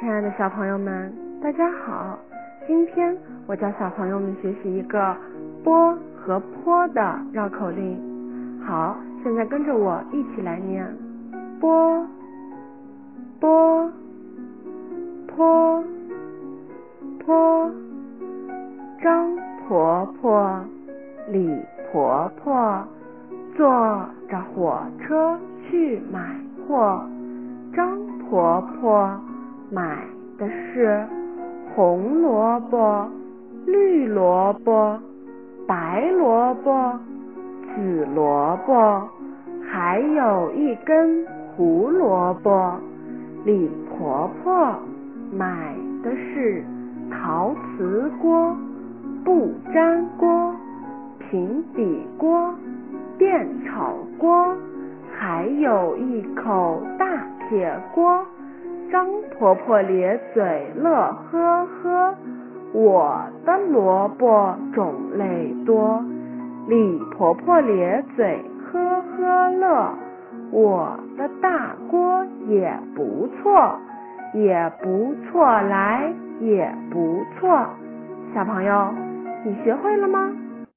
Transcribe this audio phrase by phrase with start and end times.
[0.00, 1.12] 亲爱的小朋友们，
[1.42, 2.16] 大家好！
[2.68, 3.16] 今天
[3.48, 5.16] 我教小朋友们学习一个
[5.64, 8.00] “波”和“坡”的绕口令。
[8.64, 10.86] 好，现在跟着我一起来念：
[11.58, 12.06] 波，
[13.40, 13.90] 波，
[15.26, 15.82] 坡，
[17.18, 17.72] 坡。
[19.02, 19.36] 张
[19.66, 20.64] 婆婆，
[21.26, 21.60] 李
[21.90, 22.86] 婆婆，
[23.56, 23.68] 坐
[24.28, 25.36] 着火车
[25.68, 26.36] 去买
[26.68, 27.04] 货。
[27.74, 29.20] 张婆婆
[29.70, 29.98] 买
[30.38, 31.06] 的是
[31.74, 33.06] 红萝卜、
[33.66, 34.98] 绿萝卜、
[35.66, 36.98] 白萝卜、
[37.74, 39.06] 紫萝卜，
[39.70, 42.72] 还有一根胡萝卜。
[43.44, 44.74] 李婆婆
[45.30, 46.64] 买的是
[47.10, 48.56] 陶瓷锅、
[49.22, 50.56] 不粘锅、
[51.18, 52.54] 平底锅、
[53.18, 54.56] 电炒锅，
[55.12, 57.06] 还有一口大
[57.50, 58.24] 铁锅。
[58.90, 59.06] 张
[59.38, 60.90] 婆婆咧嘴乐
[61.30, 62.14] 呵呵，
[62.72, 66.02] 我的萝卜种类多。
[66.68, 69.90] 李婆婆咧嘴呵呵乐，
[70.50, 73.78] 我的大锅也不错，
[74.34, 76.10] 也不错，来
[76.40, 77.66] 也不错。
[78.34, 78.88] 小朋友，
[79.44, 80.32] 你学会了吗？